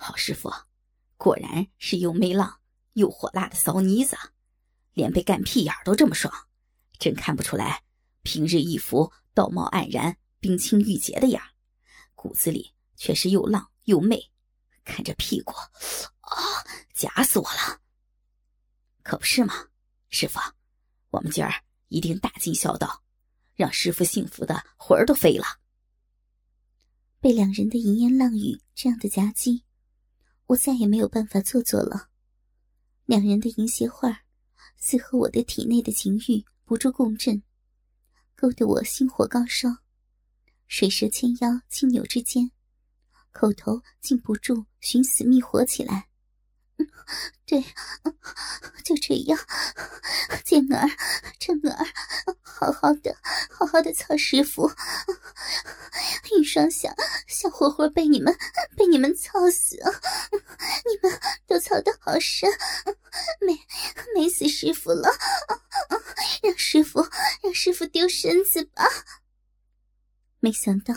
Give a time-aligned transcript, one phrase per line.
[0.00, 0.48] 好师傅，
[1.16, 2.60] 果然是又媚浪
[2.92, 4.16] 又火辣的骚妮子，
[4.92, 6.32] 连被干屁眼都这么爽，
[7.00, 7.82] 真看不出来
[8.22, 11.42] 平日一副道貌岸然、冰清玉洁的样，
[12.14, 14.30] 骨子里却是又浪又媚。
[14.84, 16.32] 看这屁股，啊，
[16.94, 17.80] 夹死我了！
[19.02, 19.66] 可不是嘛，
[20.10, 20.38] 师傅，
[21.10, 21.52] 我们今儿
[21.88, 23.02] 一定大尽孝道，
[23.56, 25.44] 让师傅幸福的魂儿都飞了。
[27.20, 29.64] 被两人的淫言浪语这样的夹击，
[30.48, 32.08] 我再也没有办法做作了。
[33.04, 34.18] 两人的淫邪话儿
[34.76, 37.42] 似和我的体内的情欲不住共振，
[38.34, 39.68] 勾得我心火高烧，
[40.66, 42.50] 水蛇牵腰轻扭之间。
[43.30, 46.07] 口头禁不住寻死觅活起来，
[47.46, 47.64] 对，
[48.84, 49.38] 就这样，
[50.44, 50.88] 贱儿、
[51.38, 51.86] 正儿，
[52.42, 53.16] 好好的、
[53.50, 54.70] 好好的操师傅，
[56.38, 56.94] 玉双想
[57.26, 58.36] 想活活被你们、
[58.76, 62.50] 被你们操死，你们都操得好深，
[63.40, 63.58] 美
[64.14, 65.08] 美死师傅了，
[66.42, 67.00] 让师傅
[67.42, 68.84] 让师傅丢身子吧，
[70.40, 70.94] 没想到。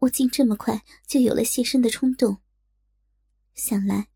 [0.00, 2.40] 我竟这么快就有了谢身的冲动。
[3.54, 4.08] 想来，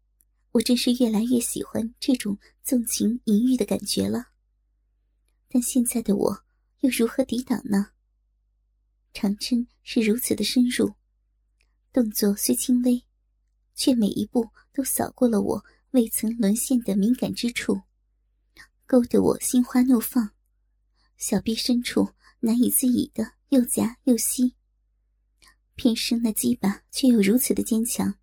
[0.55, 4.29] 我真是越来越喜欢这种纵情淫欲的感觉了。
[5.49, 6.45] 但现在的我
[6.81, 7.91] 又如何抵挡呢？
[9.13, 10.95] 长针是如此的深入，
[11.93, 13.03] 动作虽轻微，
[13.75, 17.83] 却每一步都扫过了我未曾沦陷的敏感之处，
[18.87, 20.31] 勾得我心花怒放，
[21.17, 24.55] 小臂深处难以自已的又夹又吸。
[25.75, 28.17] 偏生那鸡巴却又如此的坚强，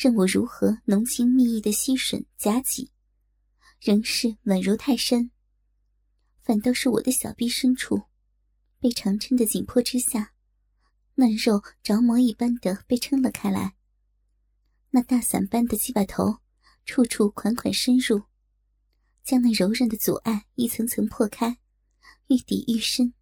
[0.00, 2.92] 任我如何浓情蜜意的吸吮夹挤，
[3.80, 5.32] 仍是稳如泰山。
[6.40, 8.04] 反倒是我的小臂深处，
[8.78, 10.34] 被长撑的紧迫之下，
[11.16, 13.74] 嫩肉着魔一般的被撑了开来。
[14.90, 16.38] 那大伞般的鸡巴头，
[16.84, 18.22] 处处款款深入，
[19.24, 21.58] 将那柔韧的阻碍一层层破开，
[22.28, 23.14] 愈抵愈深。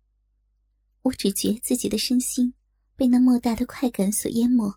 [1.01, 2.53] 我只觉自己的身心。
[2.95, 4.75] 被那莫大的快感所淹没，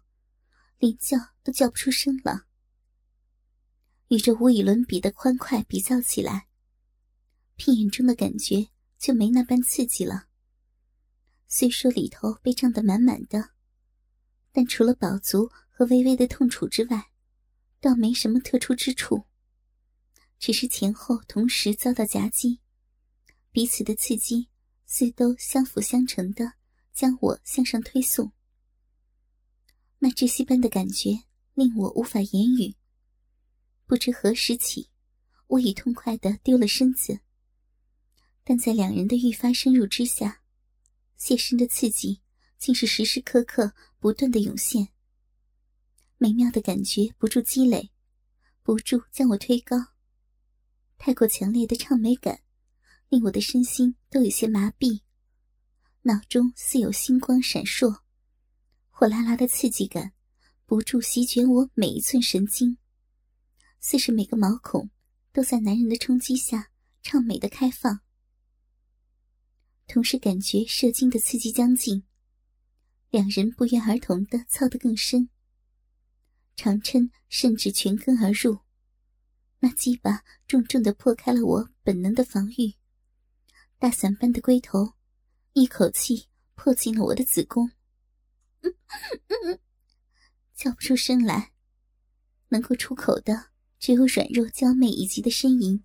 [0.79, 2.47] 连叫都叫不出声了。
[4.07, 6.47] 与这无与伦比的欢快比较起来，
[7.55, 10.27] 屁眼中的感觉就没那般刺激了。
[11.47, 13.51] 虽说里头被胀得满满的，
[14.51, 17.11] 但除了饱足和微微的痛楚之外，
[17.79, 19.25] 倒没什么特殊之处。
[20.39, 22.61] 只是前后同时遭到夹击，
[23.51, 24.49] 彼此的刺激
[24.85, 26.53] 似都相辅相成的。
[26.91, 28.33] 将我向上推送，
[29.99, 31.23] 那窒息般的感觉
[31.53, 32.75] 令我无法言语。
[33.85, 34.89] 不知何时起，
[35.47, 37.19] 我已痛快的丢了身子，
[38.43, 40.41] 但在两人的愈发深入之下，
[41.17, 42.21] 泄身的刺激
[42.57, 44.89] 竟是时时刻刻不断的涌现。
[46.17, 47.91] 美妙的感觉不住积累，
[48.63, 49.77] 不住将我推高。
[50.97, 52.41] 太过强烈的畅美感，
[53.07, 55.01] 令我的身心都有些麻痹。
[56.03, 58.01] 脑中似有星光闪烁，
[58.99, 60.11] 火辣辣的刺激感
[60.65, 62.77] 不住席卷我每一寸神经，
[63.79, 64.89] 似是每个毛孔
[65.31, 66.69] 都在男人的冲击下
[67.01, 68.01] 畅美的开放。
[69.87, 72.03] 同时感觉射精的刺激将近，
[73.09, 75.29] 两人不约而同的操得更深。
[76.57, 78.59] 长琛甚至全根而入，
[79.59, 82.73] 那鸡巴重重的破开了我本能的防御，
[83.77, 84.95] 大伞般的龟头。
[85.53, 87.71] 一口气破进了我的子宫，
[90.55, 91.51] 叫不出声来，
[92.49, 95.83] 能够出口的只有软弱娇媚以及的呻吟。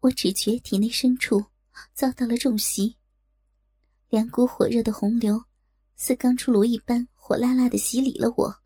[0.00, 1.46] 我只觉体内深处
[1.92, 2.96] 遭到了重袭，
[4.08, 5.44] 两股火热的洪流
[5.96, 8.62] 似刚出炉一般火辣辣的洗礼了我。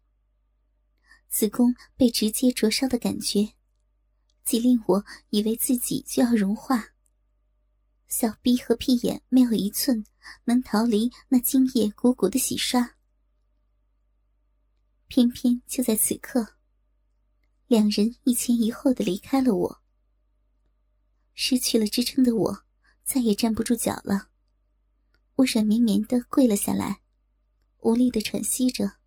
[1.29, 3.55] 子宫被直接灼烧的感觉，
[4.45, 6.92] 既令我以为自己就要融化。
[8.15, 10.05] 小臂和屁眼没有一寸
[10.45, 12.95] 能逃离那精液鼓鼓的洗刷，
[15.09, 16.57] 偏偏就在此刻，
[17.69, 19.83] 两人一前一后的离开了我。
[21.33, 22.65] 失去了支撑的我，
[23.03, 24.29] 再也站不住脚了。
[25.37, 27.01] 我软绵绵的跪了下来，
[27.79, 28.99] 无力的喘息着，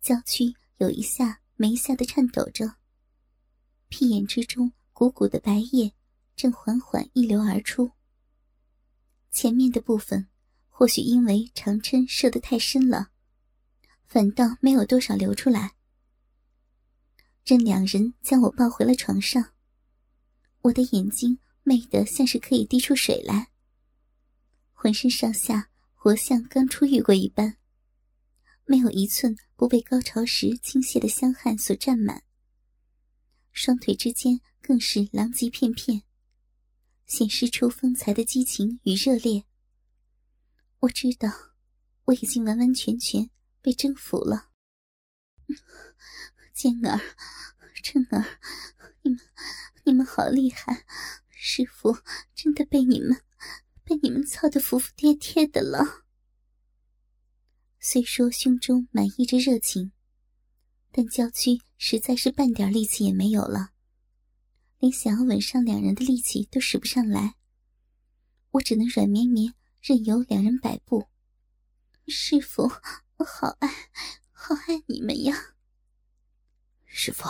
[0.00, 2.76] 娇躯有一下没一下的颤抖着，
[3.90, 5.92] 屁眼之中鼓鼓的白液
[6.34, 7.92] 正缓缓溢流而出。
[9.34, 10.28] 前面的部分，
[10.68, 13.10] 或许因为长针射得太深了，
[14.06, 15.74] 反倒没有多少流出来。
[17.44, 19.50] 任两人将我抱回了床上，
[20.62, 23.48] 我的眼睛媚得像是可以滴出水来，
[24.72, 27.56] 浑身上下活像刚出浴过一般，
[28.66, 32.22] 没有一寸不被高潮时倾泻的香汗所占满，
[33.50, 36.04] 双腿之间更是狼藉片片，
[37.06, 39.44] 显示出风采的激情与热烈。
[40.80, 41.30] 我知道，
[42.04, 43.30] 我已经完完全全
[43.60, 44.50] 被征服了。
[46.54, 47.00] 健儿、
[47.82, 48.38] 正儿，
[49.02, 49.20] 你们、
[49.84, 50.86] 你们好厉害！
[51.28, 51.98] 师傅
[52.34, 53.22] 真的被你们、
[53.82, 56.04] 被你们操得服服帖帖的了。
[57.80, 59.92] 虽说胸中满溢着热情，
[60.90, 63.73] 但娇躯实在是半点力气也没有了，
[64.84, 67.36] 连想要吻上两人的力气都使不上来。
[68.50, 71.08] 我只能软绵绵任由两人摆布。
[72.06, 72.70] 师傅，
[73.16, 73.68] 我好爱，
[74.30, 75.54] 好爱你们呀！
[76.84, 77.26] 师傅，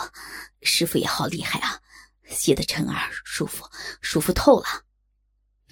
[0.63, 1.81] 师傅也好厉害啊，
[2.25, 3.63] 吸的陈儿舒服，
[4.01, 4.65] 舒服透了。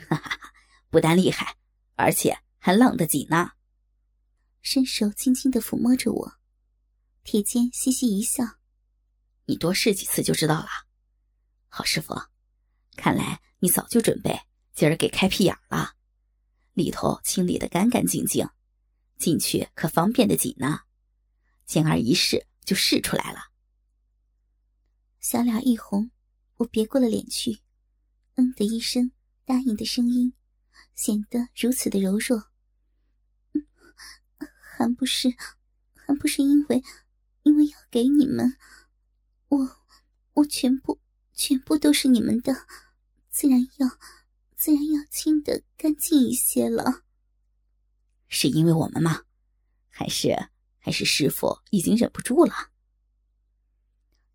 [0.07, 0.53] 哈哈哈，
[0.89, 1.57] 不但厉害，
[1.95, 3.51] 而且还浪得紧呢。
[4.61, 6.33] 伸手轻轻的抚摸着我，
[7.25, 8.57] 铁坚嘻嘻一笑
[9.47, 10.69] ：“你多试几次就知道了。”
[11.75, 12.13] 好师傅，
[12.95, 14.39] 看来你早就准备
[14.75, 15.95] 今儿给开屁眼了，
[16.73, 18.47] 里头清理的干干净净，
[19.17, 20.81] 进去可方便的紧呢。
[21.65, 23.39] 简儿一试就试出来了。
[25.19, 26.11] 小脸一红，
[26.57, 27.63] 我别过了脸去，
[28.35, 29.11] 嗯的一声
[29.43, 30.31] 答应的声音，
[30.93, 32.51] 显得如此的柔弱。
[34.77, 35.27] 还不是，
[35.95, 36.83] 还不是因为，
[37.41, 38.55] 因为要给你们，
[39.47, 39.57] 我，
[40.33, 40.99] 我全部，
[41.33, 42.53] 全部都是你们的，
[43.29, 43.87] 自然要，
[44.55, 47.03] 自然要清的干净一些了。
[48.27, 49.23] 是因为我们吗？
[49.89, 50.49] 还是，
[50.79, 52.71] 还是师傅已经忍不住了？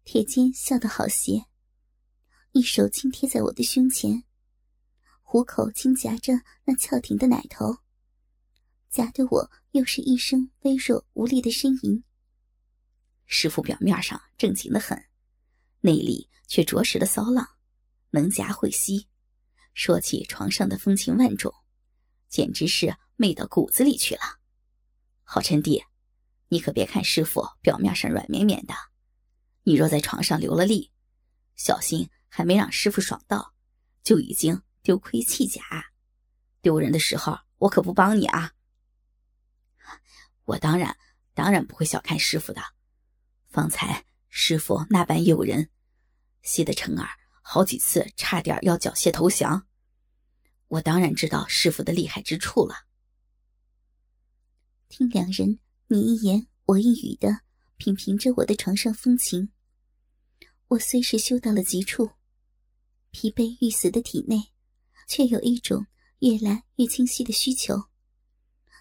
[0.05, 1.47] 铁金笑得好邪，
[2.53, 4.25] 一手轻贴在我的胸前，
[5.23, 7.79] 虎口轻夹着那翘挺的奶头。
[8.89, 12.03] 夹得我又是一声微弱无力的呻吟。
[13.27, 15.08] 师傅表面上正经的很，
[15.81, 17.49] 内里却着实的骚浪，
[18.11, 19.09] 能夹会吸。
[19.75, 21.55] 说起床上的风情万种，
[22.29, 24.21] 简直是媚到骨子里去了。
[25.23, 25.85] 好趁弟，
[26.49, 28.75] 你可别看师傅表面上软绵绵的，
[29.63, 30.91] 你若在床上留了力，
[31.55, 33.55] 小心还没让师傅爽到，
[34.03, 35.63] 就已经丢盔弃甲。
[36.61, 38.53] 丢人的时候，我可不帮你啊！
[40.45, 40.97] 我当然，
[41.35, 42.61] 当然不会小看师傅的。
[43.51, 45.71] 方才师傅那般诱人，
[46.43, 47.09] 吸得成儿
[47.43, 49.67] 好几次差点要缴械投降。
[50.69, 52.87] 我当然知道师傅的厉害之处了。
[54.89, 55.59] 听两人
[55.89, 57.41] 你一言我一语的
[57.77, 59.51] 品评着我的床上风情，
[60.69, 62.11] 我虽是修到了极处，
[63.11, 64.53] 疲惫欲死的体内，
[65.07, 65.87] 却有一种
[66.19, 67.85] 越来越清晰的需求。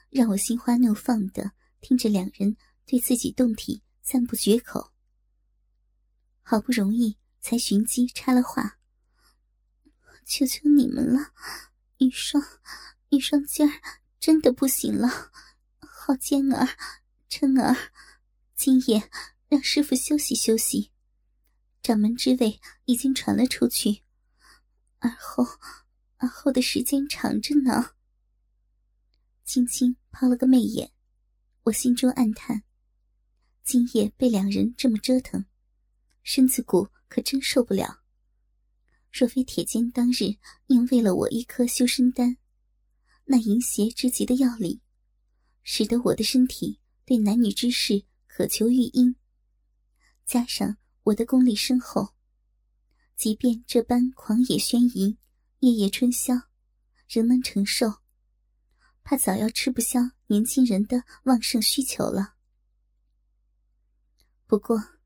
[0.09, 2.55] 让我心花怒放的听着两人
[2.85, 4.91] 对自己动体赞不绝口，
[6.49, 8.79] 好不容易才寻机插了话
[10.23, 11.33] ：“求求你们了，
[11.97, 12.41] 一双
[13.09, 13.81] 一双劲儿
[14.17, 15.09] 真的不行了，
[15.81, 16.65] 好尖儿，
[17.27, 17.75] 琛儿，
[18.55, 19.09] 今夜
[19.49, 20.89] 让师傅休息休息。
[21.83, 24.03] 掌门之位已经传了出去，
[24.99, 25.45] 而后
[26.15, 27.91] 而后的时间长着呢。”
[29.43, 30.93] 轻轻抛了个媚眼，
[31.63, 32.63] 我心中暗叹：
[33.65, 35.43] 今夜被两人这么折腾，
[36.29, 38.01] 身子骨可真受不了。
[39.13, 40.35] 若非铁坚当日
[40.67, 42.35] 硬喂了我一颗修身丹，
[43.23, 44.81] 那淫邪之极的药力，
[45.63, 49.15] 使得我的身体对男女之事渴求欲阴，
[50.25, 52.09] 加上我的功力深厚，
[53.15, 55.17] 即便这般狂野轩淫，
[55.59, 56.33] 夜夜春宵，
[57.07, 58.01] 仍能承受。
[59.01, 62.33] 怕早要吃不消年轻人的旺盛需求了。
[64.45, 64.96] 不过，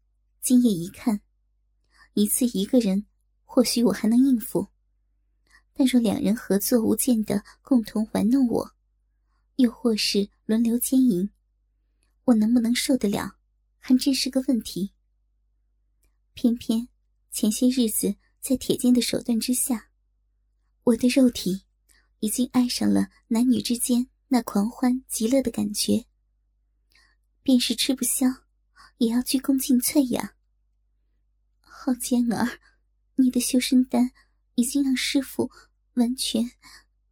[0.42, 1.22] 今夜一看，
[2.14, 3.06] 一次一个人，
[3.46, 4.72] 或许我还能应付；
[5.74, 8.72] 但若两人合作无间的共同玩弄我，
[9.58, 11.30] 又或是轮流奸淫，
[12.26, 13.38] 我能不能受得了，
[13.78, 14.92] 还真是个问题。
[16.34, 16.88] 偏偏
[17.32, 19.90] 前些日子在铁剑的手段之下，
[20.84, 21.64] 我的肉体。
[22.24, 26.06] 已经爱上了男女之间那狂欢极乐的感觉，
[27.42, 28.28] 便是吃不消，
[29.02, 30.36] 也要鞠躬尽瘁呀。
[31.60, 32.60] 好坚儿，
[33.16, 34.12] 你的修身丹
[34.54, 35.50] 已经让师傅
[35.96, 36.52] 完全、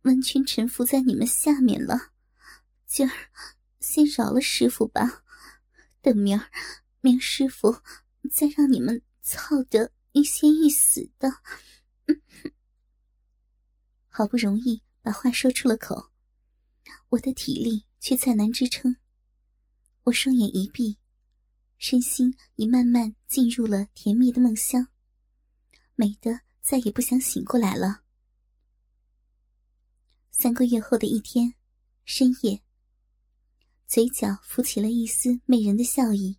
[0.03, 2.11] 完全臣服在你们下面了。
[2.85, 3.11] 今儿
[3.79, 5.23] 先饶了师傅吧，
[5.99, 6.51] 等明儿，
[7.01, 7.81] 明师傅
[8.29, 11.41] 再让你们操得欲仙欲死的。
[14.07, 14.83] 好不容易。
[15.01, 16.11] 把话说出了口，
[17.07, 18.97] 我的体力却再难支撑。
[20.03, 20.97] 我双眼一闭，
[21.79, 24.89] 身心已慢慢进入了甜蜜的梦乡，
[25.95, 28.03] 美得再也不想醒过来了。
[30.29, 31.55] 三个月后的一天
[32.03, 32.61] 深夜，
[33.87, 36.37] 嘴角浮起了一丝媚人的笑意。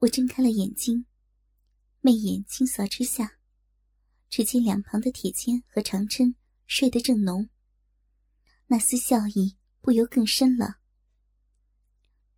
[0.00, 1.06] 我睁开了眼睛，
[2.00, 3.38] 媚眼轻扫之下，
[4.28, 6.34] 只见两旁的铁签和长针
[6.66, 7.48] 睡得正浓，
[8.66, 10.80] 那丝笑意不由更深了。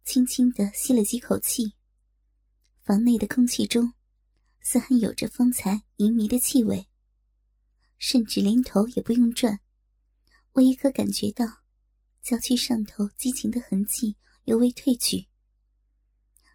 [0.04, 1.72] 轻轻的吸了几口气，
[2.86, 3.92] 房内的空气中
[4.62, 6.86] 似还有着方才淫迷的气味，
[7.98, 9.60] 甚至连头也不用转，
[10.52, 11.44] 我也可感觉到
[12.22, 15.26] 娇躯上头激情的痕迹犹未褪去，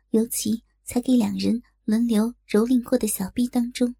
[0.09, 0.63] 尤其。
[0.83, 3.95] 才给两人轮流蹂躏过的小臂当中，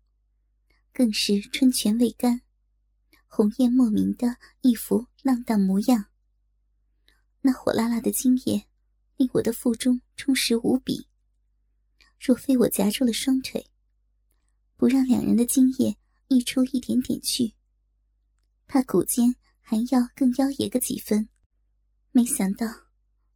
[0.92, 2.42] 更是春泉未干，
[3.28, 6.08] 红艳莫名的一副浪荡模样。
[7.40, 8.68] 那火辣辣的精液，
[9.16, 11.08] 令我的腹中充实无比。
[12.24, 13.66] 若非我夹住了双腿，
[14.78, 15.98] 不让两人的精液
[16.28, 17.56] 溢出一点点去，
[18.68, 21.30] 怕骨间还要更妖冶个几分。
[22.12, 22.68] 没想到，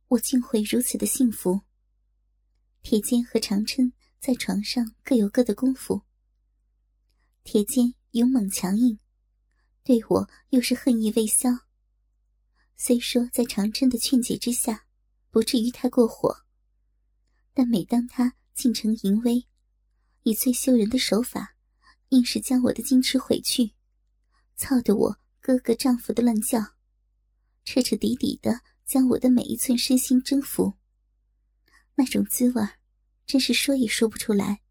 [0.09, 1.61] 我竟会如此的幸福。
[2.83, 6.03] 铁剑和长琛在床上各有各的功夫。
[7.43, 8.99] 铁剑勇猛强硬，
[9.83, 11.49] 对我又是恨意未消。
[12.75, 14.85] 虽说在长琛的劝解之下，
[15.31, 16.45] 不至于太过火，
[17.51, 19.45] 但每当他进城淫威，
[20.23, 21.55] 以最羞人的手法，
[22.09, 23.73] 硬是将我的矜持毁去，
[24.55, 26.59] 操得我哥哥丈夫的乱叫，
[27.65, 30.73] 彻彻底底的将我的每一寸身心征服。
[31.95, 32.65] 那种滋味
[33.25, 34.61] 真是说也说不出来。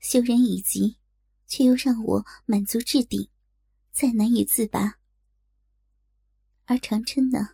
[0.00, 0.98] 羞人已极，
[1.46, 3.28] 却又让我满足至顶，
[3.92, 4.98] 再难以自拔。
[6.64, 7.50] 而长琛呢？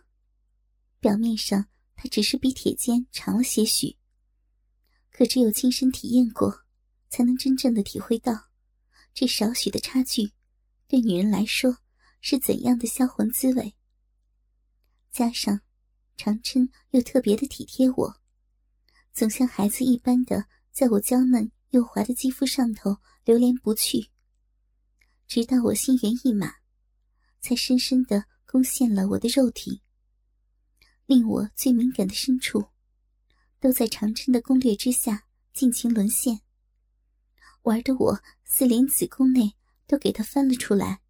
[0.99, 3.95] 表面上他只是比铁坚长了些许，
[5.11, 6.63] 可只有亲身体验过，
[7.09, 8.49] 才能真正的体会到，
[9.13, 10.31] 这少许的差距，
[10.87, 11.77] 对女人来说
[12.21, 13.75] 是怎样的销魂滋味。
[15.11, 15.61] 加上
[16.15, 18.21] 长琛又特别的体贴我。
[19.11, 24.09] 总像孩子一般的在我娇嫩幼滑的肌肤上头流连不去，
[25.27, 26.53] 直到我心猿意马，
[27.41, 29.81] 才深深的攻陷了我的肉体。
[31.05, 32.67] 令我最敏感的深处，
[33.59, 36.41] 都在长琛的攻略之下尽情沦陷，
[37.63, 41.01] 玩的我似连子宫内都给他翻了出来，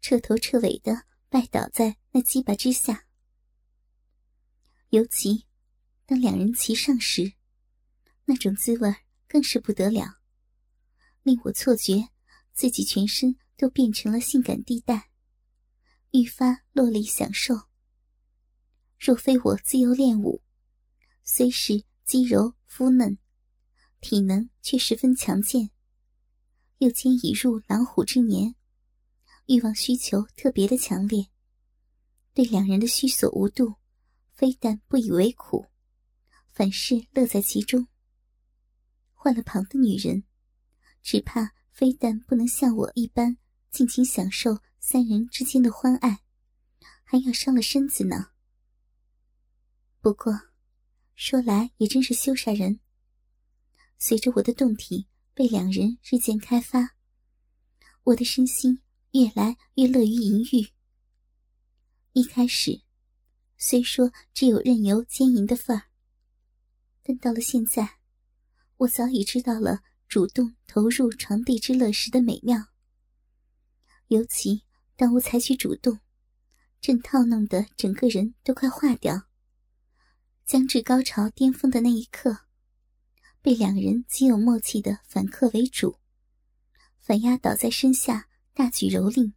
[0.00, 3.06] 彻头彻尾的拜倒在那鸡巴之下，
[4.90, 5.46] 尤其。
[6.06, 7.34] 当两人齐上时，
[8.24, 8.92] 那种滋味
[9.28, 10.18] 更是不得了，
[11.22, 12.08] 令我错觉
[12.52, 15.08] 自己全身都变成了性感地带，
[16.10, 17.54] 愈发落力享受。
[18.98, 20.42] 若非我自由练武，
[21.32, 23.16] 虽是肌柔肤嫩，
[24.00, 25.70] 体能却十分强健，
[26.78, 28.56] 又兼已入狼虎之年，
[29.46, 31.30] 欲望需求特别的强烈，
[32.34, 33.76] 对两人的虚所无度，
[34.32, 35.66] 非但不以为苦。
[36.48, 37.86] 反是乐在其中。
[39.12, 40.24] 换了旁的女人，
[41.00, 43.38] 只怕非但不能像我一般
[43.70, 46.24] 尽情享受三人之间的欢爱，
[47.04, 48.32] 还要伤了身子呢。
[50.00, 50.49] 不过，
[51.22, 52.80] 说来也真是羞煞人。
[53.98, 56.96] 随着我的动体被两人日渐开发，
[58.04, 60.72] 我的身心越来越乐于淫欲。
[62.14, 62.80] 一开始，
[63.58, 65.90] 虽说只有任由奸淫的份儿。
[67.02, 67.98] 但到了现在，
[68.78, 72.68] 我早已知道了主动投入床地之乐时的美妙。
[74.06, 74.62] 尤其
[74.96, 76.00] 当我采取主动，
[76.80, 79.26] 正套弄得整个人都快化掉，
[80.50, 82.38] 将至高潮巅峰的那一刻，
[83.40, 86.00] 被两人极有默契的反客为主，
[86.98, 89.32] 反压倒在身下，大举蹂躏。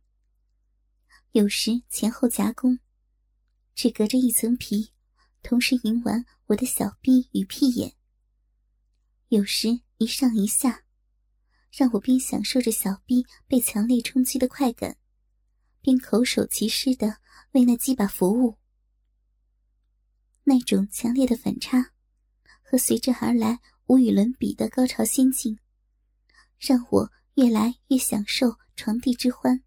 [1.34, 2.80] 有时前后夹攻，
[3.76, 4.92] 只隔着一层皮。
[5.44, 7.94] 同时迎完我的小臂与屁眼，
[9.28, 10.84] 有时一上一下，
[11.72, 14.98] 让我边享受着小臂被强烈冲击的快感，
[15.80, 17.20] 边口手其师的
[17.52, 18.58] 为那鸡巴服务。
[20.64, 21.92] 那种强烈的反差，
[22.62, 25.60] 和随之而来无与伦比的高潮仙境，
[26.58, 29.62] 让我越来越享受床地之欢。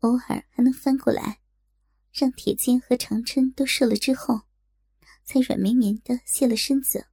[0.00, 1.38] 偶尔还能翻过来，
[2.12, 4.40] 让铁肩和长琛都射了之后。
[5.24, 7.06] 才软绵绵的卸了身子。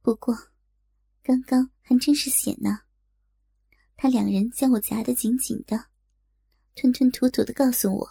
[0.00, 0.36] 不过，
[1.22, 2.82] 刚刚还真是险呢。
[3.96, 5.86] 他两人将我夹得紧紧的，
[6.74, 8.08] 吞吞吐吐的告诉我，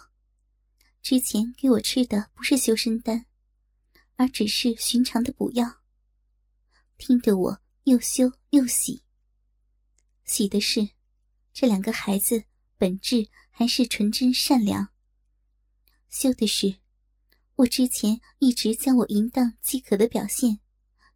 [1.04, 3.26] 之前给我吃的不是修身丹，
[4.16, 5.82] 而只是寻常的补药，
[6.96, 9.02] 听得我又羞又喜。
[10.24, 10.88] 喜的是，
[11.52, 12.44] 这两个孩子
[12.78, 14.86] 本质还是纯真善良；
[16.08, 16.76] 羞的是，
[17.56, 20.60] 我之前一直将我淫荡饥渴的表现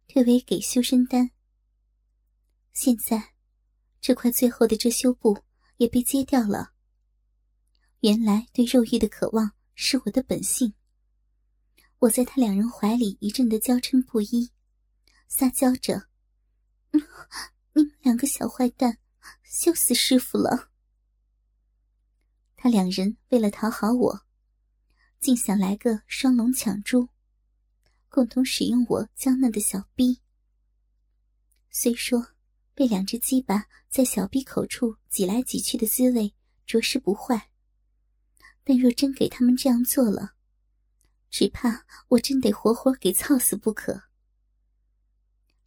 [0.07, 1.31] 推为给修身丹，
[2.73, 3.33] 现在
[3.99, 5.39] 这块最后的遮羞布
[5.77, 6.73] 也被揭掉了。
[8.01, 10.73] 原来对肉欲的渴望是我的本性。
[11.99, 14.51] 我在他两人怀里一阵的娇嗔不已，
[15.29, 16.09] 撒娇着
[16.91, 18.97] ：“你们两个小坏蛋，
[19.41, 20.69] 羞死师傅了！”
[22.57, 24.25] 他两人为了讨好我，
[25.21, 27.07] 竟想来个双龙抢珠，
[28.09, 30.19] 共同使用我娇嫩的小逼。
[31.69, 32.33] 虽说
[32.73, 37.48] 被两只鸡巴在小逼口处挤来挤去的滋味着实不坏，
[38.69, 40.35] 但若真给他们这样做了，
[41.31, 44.03] 只怕我真得活活给操死不可。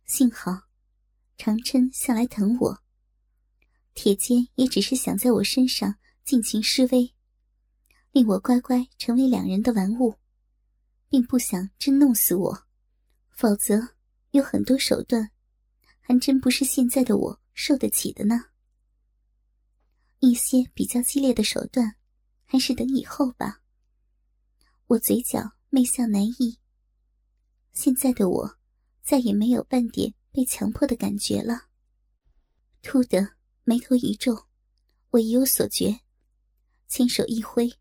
[0.04, 0.68] 幸好，
[1.36, 2.78] 长琛向来疼我，
[3.92, 7.12] 铁坚也只是想在我身上尽情施威，
[8.12, 10.14] 令我乖乖成为两人的玩物，
[11.08, 12.66] 并不想真弄死我。
[13.30, 13.96] 否则，
[14.30, 15.32] 有很多手段，
[15.98, 18.44] 还真不是现在的我受得起的呢。
[20.20, 21.96] 一些比较激烈的手段，
[22.52, 23.62] 还是等以后吧。
[24.86, 26.58] 我嘴角媚笑难抑。
[27.72, 28.58] 现在的我，
[29.00, 31.68] 再也没有半点被强迫的感觉了。
[32.82, 34.48] 突的眉头一皱，
[35.12, 36.00] 我已有所觉，
[36.88, 37.72] 轻手一挥，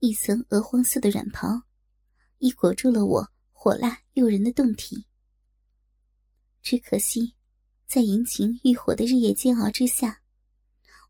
[0.00, 1.62] 一层鹅黄色的软袍，
[2.38, 5.06] 已裹住了我火辣诱人的胴体。
[6.62, 7.36] 只可惜，
[7.86, 10.20] 在淫情欲火的日夜煎熬之下，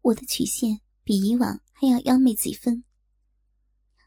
[0.02, 2.84] 我的曲线比以往还要妖媚几分。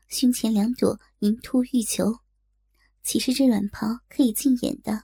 [0.08, 2.20] 胸前两朵银凸玉球，
[3.04, 5.04] 岂是这软袍可以尽掩的？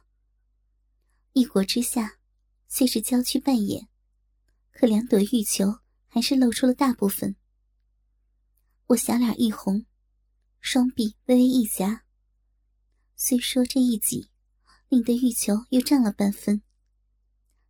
[1.33, 2.17] 一裹之下，
[2.67, 3.87] 虽是娇躯半掩，
[4.71, 7.35] 可两朵玉球还是露出了大部分。
[8.87, 9.85] 我小脸一红，
[10.59, 12.05] 双臂微微一夹。
[13.15, 14.29] 虽说这一挤，
[14.89, 16.63] 令得玉球又胀了半分，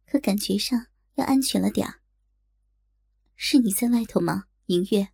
[0.06, 2.01] 可感觉上要安全了点儿。
[3.36, 5.09] 是你在外头吗，明月？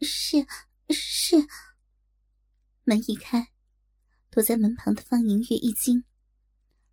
[0.00, 0.46] 是。
[0.90, 1.36] 是。
[2.84, 3.50] 门一开，
[4.30, 6.02] 躲在门旁的方明月一惊，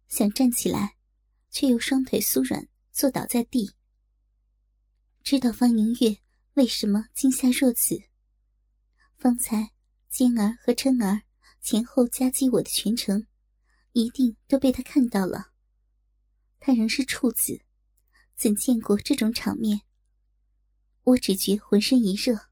[0.09, 0.97] 想站起来，
[1.49, 3.71] 却又双腿酥软，坐倒在地。
[5.23, 6.17] 知道方明月
[6.55, 8.03] 为什么惊吓若此？
[9.17, 9.71] 方才
[10.09, 11.21] 尖儿和琛儿
[11.61, 13.25] 前后夹击我的全程，
[13.93, 15.53] 一定都被他看到了。
[16.59, 17.61] 他仍是处子，
[18.35, 19.81] 怎见过这种场面？
[21.05, 22.49] 我只觉浑身一热。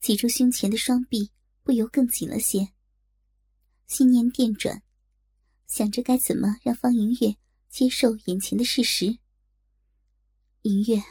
[0.00, 1.30] 挤住胸前的双臂，
[1.62, 2.72] 不由更紧了些。
[3.86, 4.82] 心念电转，
[5.66, 7.36] 想着该怎么让方银月
[7.68, 9.18] 接受眼前的事实。
[10.62, 11.02] 银月，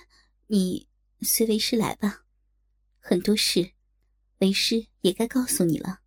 [0.47, 0.87] 你
[1.21, 2.25] 随为师来吧，
[2.99, 3.73] 很多事，
[4.39, 5.99] 为师也该告诉你了。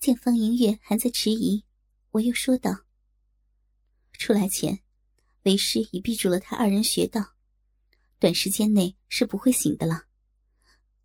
[0.00, 1.64] 见方银月还在迟疑，
[2.12, 2.84] 我又说道
[4.18, 4.82] ：“出来前，
[5.42, 7.34] 为师已逼住了他二人穴道，
[8.22, 10.04] 短时间内是不会醒的了。”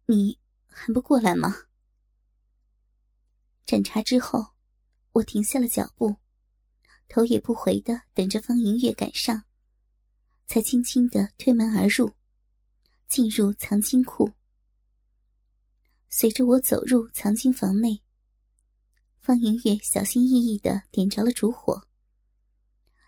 [0.05, 1.63] 你还不过来吗？
[3.65, 4.53] 盏茶之后，
[5.13, 6.17] 我停下了脚步，
[7.09, 9.45] 头也不回的等着方银月赶上，
[10.45, 12.13] 才轻轻的推门而入，
[13.07, 14.33] 进入藏经库。
[16.09, 18.03] 随着我走入藏经房内，
[19.17, 21.87] 方银月小心翼翼的点着了烛火，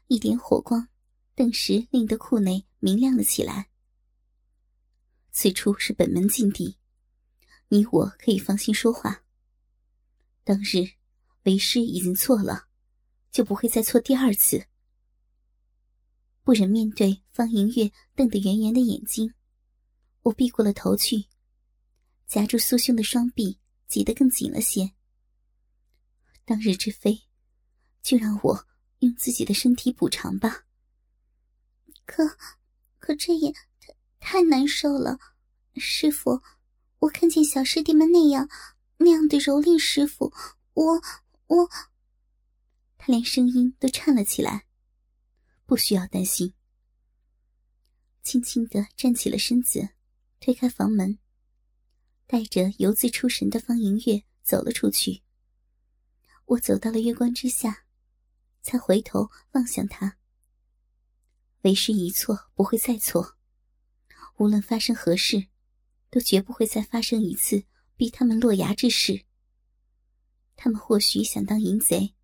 [0.08, 0.90] 一点火光，
[1.36, 3.70] 顿时令得库内明亮了起来。
[5.42, 6.76] 此处是本门禁地。
[7.70, 9.24] 你我可以放心说话。
[10.44, 10.84] 当日
[11.44, 12.68] 为师已经错了，
[13.32, 14.68] 就不会再错第二次。
[16.44, 19.34] 不忍面对方银月瞪得圆圆的眼睛，
[20.24, 21.28] 我避过了头去，
[22.28, 24.92] 夹住苏兄的双臂挤得更紧了些。
[26.44, 27.18] 当日之非，
[28.02, 28.68] 就让我
[29.00, 30.66] 用自己的身体补偿吧。
[32.04, 32.28] 可，
[32.98, 33.54] 可这也
[34.32, 35.18] 太难受了，
[35.78, 36.44] 师傅。
[37.00, 38.48] 我看见小师弟们那样
[38.98, 40.32] 那样的蹂躏师傅，
[40.76, 41.02] 我
[41.48, 41.68] 我……
[43.00, 44.68] 他连声音都颤了起来。
[45.66, 46.54] 不需要担心。
[48.22, 49.90] 轻轻的站起了身子，
[50.40, 51.18] 推开房门，
[52.28, 55.24] 带着游自出神的方银月走了出去。
[56.46, 57.84] 我走到了月光之下，
[58.62, 60.18] 才回头望向他。
[61.64, 63.39] 为师一错不会再错，
[64.40, 65.48] 无论发生何事。
[66.12, 69.26] 都绝不会再发生一次逼他们落崖之事。
[70.56, 72.16] 他们或许想当淫贼，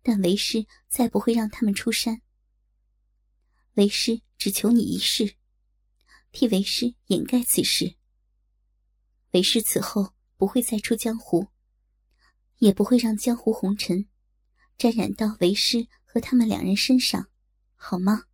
[0.00, 2.22] 但为师再不会让他们出山。
[3.74, 5.34] 为师只求你一事，
[6.30, 7.96] 替为师掩盖此事。
[9.32, 11.48] 为师此后不会再出江湖，
[12.58, 14.08] 也不会让江湖红尘
[14.78, 17.28] 沾染到为师和他们两人身上，
[17.74, 18.26] 好吗？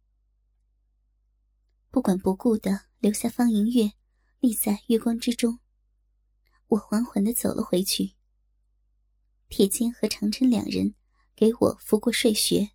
[1.91, 3.93] 不管不顾的留下方银月，
[4.39, 5.59] 立在月光之中。
[6.69, 8.15] 我缓缓的走了回去。
[9.49, 10.95] 铁坚和长琛两人
[11.35, 12.71] 给我服过睡穴，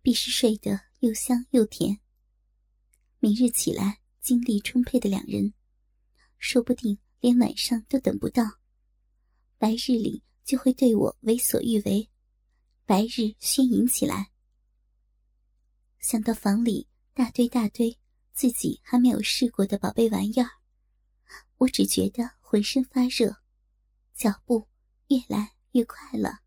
[0.00, 2.00] 必是睡得又香又甜。
[3.18, 5.52] 明日起来，精力充沛的两人，
[6.38, 8.42] 说不定连晚上都等不到，
[9.58, 12.08] 白日里就会对我为所欲为，
[12.86, 14.30] 白日宣淫起来。
[16.00, 17.98] 想到房里大堆大堆
[18.34, 20.50] 自己还没有试过的宝贝玩意儿，
[21.56, 23.38] 我只觉得浑身发热，
[24.14, 24.68] 脚步
[25.08, 25.54] 越来。
[25.74, 26.43] 越快了。